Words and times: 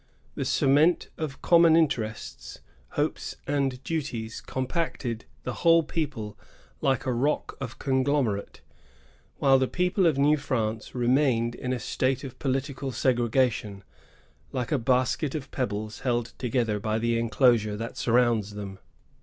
The 0.33 0.45
cement 0.45 1.09
of 1.19 1.43
common 1.43 1.75
interests, 1.75 2.61
hopes, 2.93 3.35
and 3.45 3.83
duties 3.83 4.41
compacted 4.43 5.25
the 5.43 5.53
whole 5.61 5.83
people 5.83 6.39
like 6.81 7.05
a 7.05 7.13
rock 7.13 7.55
of 7.61 7.77
conglomerate; 7.77 8.61
while 9.37 9.59
the 9.59 9.67
people 9.67 10.07
of 10.07 10.17
New 10.17 10.37
France 10.37 10.95
remained 10.95 11.53
in 11.53 11.71
a 11.71 11.77
state 11.77 12.23
of 12.23 12.39
political 12.39 12.89
segre 12.89 13.29
gation, 13.29 13.83
like 14.51 14.71
a 14.71 14.79
basket 14.79 15.35
of 15.35 15.51
pebbles 15.51 15.99
held 15.99 16.33
together 16.39 16.79
by 16.79 16.97
the 16.97 17.19
enclosure 17.19 17.77
that 17.77 17.95
surrounds 17.95 18.55
them. 18.55 18.79